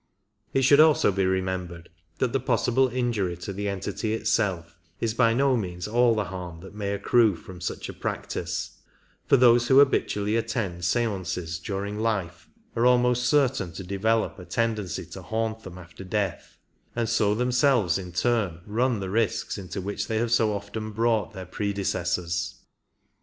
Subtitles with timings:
[0.51, 5.31] It should also be remembered that the possible injury to the entity itself is by
[5.35, 8.79] no means all the harm that may accrue from such a practice,
[9.27, 15.05] for those who habitually attend stances during life are almost certain to develop a tendency
[15.05, 16.57] to haunt them after death,
[16.95, 21.33] and so themselves in turn run the risks into which they have so often brought
[21.33, 22.55] their pre decessors.